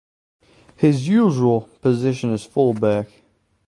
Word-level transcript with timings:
His 0.77 1.07
usual 1.07 1.69
position 1.81 2.31
is 2.33 2.43
full 2.43 2.73
back. 2.73 3.07